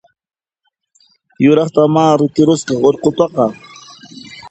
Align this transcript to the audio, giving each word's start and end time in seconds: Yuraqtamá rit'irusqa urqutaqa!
Yuraqtamá 1.43 2.03
rit'irusqa 2.19 2.73
urqutaqa! 2.87 3.45